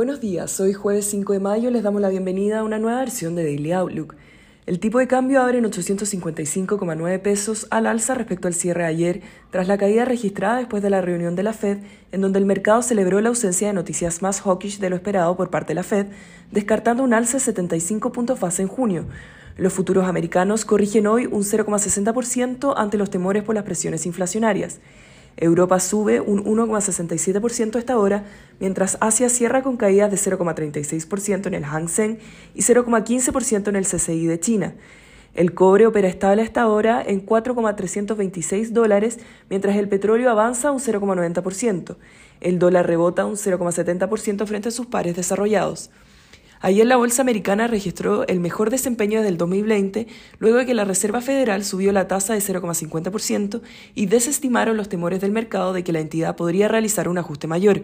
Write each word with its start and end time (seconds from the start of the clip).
Buenos 0.00 0.22
días, 0.22 0.58
hoy 0.60 0.72
jueves 0.72 1.04
5 1.10 1.34
de 1.34 1.40
mayo 1.40 1.70
les 1.70 1.82
damos 1.82 2.00
la 2.00 2.08
bienvenida 2.08 2.60
a 2.60 2.64
una 2.64 2.78
nueva 2.78 3.00
versión 3.00 3.34
de 3.34 3.44
Daily 3.44 3.72
Outlook. 3.72 4.16
El 4.64 4.80
tipo 4.80 4.98
de 4.98 5.06
cambio 5.06 5.42
abre 5.42 5.58
en 5.58 5.66
855,9 5.66 7.20
pesos 7.20 7.66
al 7.68 7.86
alza 7.86 8.14
respecto 8.14 8.48
al 8.48 8.54
cierre 8.54 8.84
de 8.84 8.88
ayer, 8.88 9.20
tras 9.50 9.68
la 9.68 9.76
caída 9.76 10.06
registrada 10.06 10.56
después 10.56 10.82
de 10.82 10.88
la 10.88 11.02
reunión 11.02 11.36
de 11.36 11.42
la 11.42 11.52
Fed, 11.52 11.80
en 12.12 12.22
donde 12.22 12.38
el 12.38 12.46
mercado 12.46 12.80
celebró 12.80 13.20
la 13.20 13.28
ausencia 13.28 13.66
de 13.66 13.74
noticias 13.74 14.22
más 14.22 14.40
hawkish 14.40 14.78
de 14.78 14.88
lo 14.88 14.96
esperado 14.96 15.36
por 15.36 15.50
parte 15.50 15.72
de 15.72 15.74
la 15.74 15.82
Fed, 15.82 16.06
descartando 16.50 17.02
un 17.02 17.12
alza 17.12 17.36
de 17.36 17.40
75 17.40 18.10
puntos 18.10 18.40
base 18.40 18.62
en 18.62 18.68
junio. 18.68 19.04
Los 19.58 19.74
futuros 19.74 20.06
americanos 20.06 20.64
corrigen 20.64 21.08
hoy 21.08 21.26
un 21.26 21.42
0,60% 21.42 22.72
ante 22.74 22.96
los 22.96 23.10
temores 23.10 23.42
por 23.42 23.54
las 23.54 23.64
presiones 23.64 24.06
inflacionarias. 24.06 24.80
Europa 25.40 25.80
sube 25.80 26.20
un 26.20 26.44
1,67% 26.44 27.78
esta 27.78 27.98
hora, 27.98 28.24
mientras 28.60 28.98
Asia 29.00 29.28
cierra 29.28 29.62
con 29.62 29.76
caídas 29.76 30.10
de 30.10 30.16
0,36% 30.16 31.46
en 31.46 31.54
el 31.54 31.64
Hang 31.64 31.88
Seng 31.88 32.18
y 32.54 32.60
0,15% 32.62 33.68
en 33.68 33.76
el 33.76 33.86
CCI 33.86 34.26
de 34.26 34.38
China. 34.38 34.74
El 35.34 35.54
cobre 35.54 35.86
opera 35.86 36.08
estable 36.08 36.42
hasta 36.42 36.62
ahora 36.62 37.02
en 37.06 37.20
4,326 37.20 38.74
dólares, 38.74 39.18
mientras 39.48 39.76
el 39.76 39.88
petróleo 39.88 40.30
avanza 40.30 40.72
un 40.72 40.80
0,90%. 40.80 41.96
El 42.40 42.58
dólar 42.58 42.86
rebota 42.86 43.24
un 43.24 43.36
0,70% 43.36 44.46
frente 44.46 44.68
a 44.68 44.72
sus 44.72 44.86
pares 44.86 45.16
desarrollados. 45.16 45.90
Ayer 46.62 46.86
la 46.86 46.96
bolsa 46.96 47.22
americana 47.22 47.68
registró 47.68 48.26
el 48.28 48.38
mejor 48.38 48.68
desempeño 48.68 49.20
desde 49.20 49.30
el 49.30 49.38
2020, 49.38 50.06
luego 50.38 50.58
de 50.58 50.66
que 50.66 50.74
la 50.74 50.84
Reserva 50.84 51.22
Federal 51.22 51.64
subió 51.64 51.90
la 51.90 52.06
tasa 52.06 52.34
de 52.34 52.40
0,50% 52.40 53.62
y 53.94 54.06
desestimaron 54.06 54.76
los 54.76 54.90
temores 54.90 55.22
del 55.22 55.32
mercado 55.32 55.72
de 55.72 55.82
que 55.82 55.94
la 55.94 56.00
entidad 56.00 56.36
podría 56.36 56.68
realizar 56.68 57.08
un 57.08 57.16
ajuste 57.16 57.46
mayor. 57.46 57.80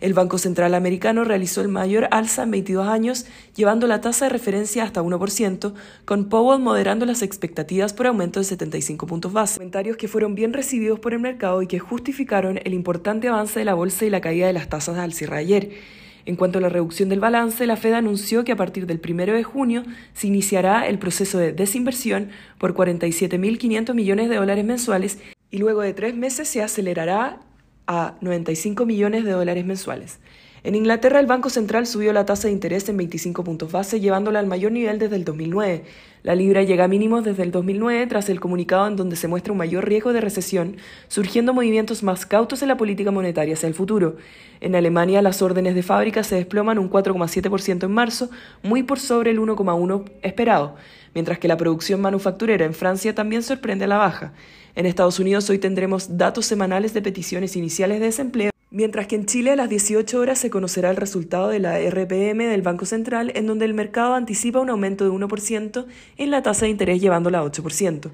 El 0.00 0.14
Banco 0.14 0.38
Central 0.38 0.74
americano 0.74 1.24
realizó 1.24 1.60
el 1.60 1.68
mayor 1.68 2.06
alza 2.12 2.44
en 2.44 2.52
22 2.52 2.86
años, 2.86 3.26
llevando 3.56 3.88
la 3.88 4.00
tasa 4.00 4.26
de 4.26 4.28
referencia 4.28 4.84
hasta 4.84 5.02
1%, 5.02 5.74
con 6.04 6.28
Powell 6.28 6.60
moderando 6.60 7.06
las 7.06 7.20
expectativas 7.22 7.94
por 7.94 8.06
aumento 8.06 8.38
de 8.38 8.44
75 8.44 9.08
puntos 9.08 9.32
base. 9.32 9.58
Comentarios 9.58 9.96
que 9.96 10.06
fueron 10.06 10.36
bien 10.36 10.52
recibidos 10.52 11.00
por 11.00 11.14
el 11.14 11.20
mercado 11.20 11.62
y 11.62 11.66
que 11.66 11.80
justificaron 11.80 12.60
el 12.62 12.74
importante 12.74 13.26
avance 13.26 13.58
de 13.58 13.64
la 13.64 13.74
bolsa 13.74 14.04
y 14.04 14.10
la 14.10 14.20
caída 14.20 14.46
de 14.46 14.52
las 14.52 14.68
tasas 14.68 14.98
al 14.98 15.14
cierre 15.14 15.38
ayer. 15.38 16.03
En 16.26 16.36
cuanto 16.36 16.58
a 16.58 16.62
la 16.62 16.70
reducción 16.70 17.10
del 17.10 17.20
balance, 17.20 17.66
la 17.66 17.76
Fed 17.76 17.92
anunció 17.92 18.44
que 18.44 18.52
a 18.52 18.56
partir 18.56 18.86
del 18.86 19.00
1 19.06 19.34
de 19.34 19.42
junio 19.42 19.84
se 20.14 20.26
iniciará 20.26 20.86
el 20.86 20.98
proceso 20.98 21.36
de 21.38 21.52
desinversión 21.52 22.30
por 22.58 22.74
47.500 22.74 23.94
millones 23.94 24.30
de 24.30 24.36
dólares 24.36 24.64
mensuales 24.64 25.18
y 25.50 25.58
luego 25.58 25.82
de 25.82 25.92
tres 25.92 26.14
meses 26.16 26.48
se 26.48 26.62
acelerará 26.62 27.40
a 27.86 28.14
95 28.22 28.86
millones 28.86 29.24
de 29.24 29.32
dólares 29.32 29.66
mensuales. 29.66 30.18
En 30.64 30.74
Inglaterra, 30.74 31.20
el 31.20 31.26
Banco 31.26 31.50
Central 31.50 31.86
subió 31.86 32.14
la 32.14 32.24
tasa 32.24 32.48
de 32.48 32.54
interés 32.54 32.88
en 32.88 32.96
25 32.96 33.44
puntos 33.44 33.70
base, 33.70 34.00
llevándola 34.00 34.38
al 34.38 34.46
mayor 34.46 34.72
nivel 34.72 34.98
desde 34.98 35.16
el 35.16 35.22
2009. 35.26 35.84
La 36.22 36.34
libra 36.34 36.62
llega 36.62 36.84
a 36.84 36.88
mínimos 36.88 37.22
desde 37.22 37.42
el 37.42 37.50
2009 37.50 38.06
tras 38.06 38.30
el 38.30 38.40
comunicado 38.40 38.86
en 38.86 38.96
donde 38.96 39.16
se 39.16 39.28
muestra 39.28 39.52
un 39.52 39.58
mayor 39.58 39.86
riesgo 39.86 40.14
de 40.14 40.22
recesión, 40.22 40.78
surgiendo 41.08 41.52
movimientos 41.52 42.02
más 42.02 42.24
cautos 42.24 42.62
en 42.62 42.68
la 42.68 42.78
política 42.78 43.10
monetaria 43.10 43.52
hacia 43.52 43.66
el 43.66 43.74
futuro. 43.74 44.16
En 44.62 44.74
Alemania, 44.74 45.20
las 45.20 45.42
órdenes 45.42 45.74
de 45.74 45.82
fábrica 45.82 46.24
se 46.24 46.36
desploman 46.36 46.78
un 46.78 46.88
4,7% 46.88 47.84
en 47.84 47.92
marzo, 47.92 48.30
muy 48.62 48.82
por 48.84 48.98
sobre 48.98 49.32
el 49.32 49.40
1,1% 49.40 50.12
esperado, 50.22 50.76
mientras 51.12 51.38
que 51.38 51.46
la 51.46 51.58
producción 51.58 52.00
manufacturera 52.00 52.64
en 52.64 52.72
Francia 52.72 53.14
también 53.14 53.42
sorprende 53.42 53.84
a 53.84 53.88
la 53.88 53.98
baja. 53.98 54.32
En 54.76 54.86
Estados 54.86 55.18
Unidos 55.18 55.50
hoy 55.50 55.58
tendremos 55.58 56.16
datos 56.16 56.46
semanales 56.46 56.94
de 56.94 57.02
peticiones 57.02 57.54
iniciales 57.54 58.00
de 58.00 58.06
desempleo 58.06 58.53
Mientras 58.76 59.06
que 59.06 59.14
en 59.14 59.24
Chile 59.24 59.52
a 59.52 59.56
las 59.56 59.68
18 59.68 60.18
horas 60.18 60.36
se 60.36 60.50
conocerá 60.50 60.90
el 60.90 60.96
resultado 60.96 61.46
de 61.46 61.60
la 61.60 61.78
RPM 61.78 62.38
del 62.38 62.62
Banco 62.62 62.86
Central, 62.86 63.30
en 63.36 63.46
donde 63.46 63.66
el 63.66 63.72
mercado 63.72 64.14
anticipa 64.14 64.58
un 64.58 64.68
aumento 64.68 65.04
de 65.04 65.12
1% 65.12 65.86
en 66.16 66.30
la 66.32 66.42
tasa 66.42 66.64
de 66.64 66.72
interés 66.72 67.00
llevándola 67.00 67.38
a 67.38 67.44
8%. 67.44 68.10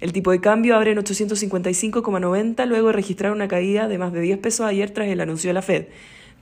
El 0.00 0.12
tipo 0.12 0.30
de 0.30 0.42
cambio 0.42 0.76
abre 0.76 0.90
en 0.90 0.98
855,90 0.98 2.66
luego 2.66 2.88
de 2.88 2.92
registrar 2.92 3.32
una 3.32 3.48
caída 3.48 3.88
de 3.88 3.96
más 3.96 4.12
de 4.12 4.20
10 4.20 4.38
pesos 4.40 4.66
ayer 4.66 4.90
tras 4.90 5.08
el 5.08 5.18
anuncio 5.18 5.48
de 5.48 5.54
la 5.54 5.62
Fed. 5.62 5.86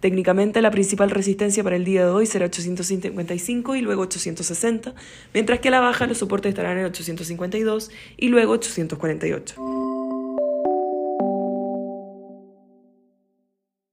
Técnicamente 0.01 0.63
la 0.63 0.73
principal 0.73 1.11
resistencia 1.11 1.63
para 1.63 1.77
el 1.77 1.85
día 1.85 2.07
de 2.07 2.11
hoy 2.11 2.27
será 2.27 2.47
855 2.47 3.77
y 3.77 3.83
luego 3.83 4.03
860, 4.03 4.95
mientras 5.33 5.61
que 5.61 5.69
a 5.69 5.71
la 5.71 5.79
baja 5.79 6.09
los 6.09 6.19
soportes 6.19 6.49
estarán 6.49 6.77
en 6.77 6.87
852 6.87 7.93
y 8.17 8.29
luego 8.31 8.55
848. 8.55 9.80